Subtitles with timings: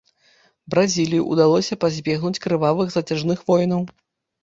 [0.73, 3.91] Бразіліі ўдалося пазбегнуць крывавых зацяжных войнаў.